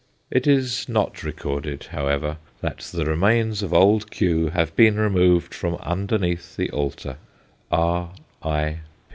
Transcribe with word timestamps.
It 0.31 0.47
is 0.47 0.89
not 0.89 1.21
recorded, 1.21 1.83
however, 1.91 2.37
that 2.61 2.79
the 2.91 3.05
remains 3.05 3.61
of 3.61 3.71
Old 3.71 4.09
Q. 4.09 4.49
have 4.49 4.75
been 4.75 4.95
removed 4.99 5.53
from 5.53 5.75
underneath 5.75 6.55
the 6.55 6.71
altar. 6.71 7.17
B.I. 7.69 8.77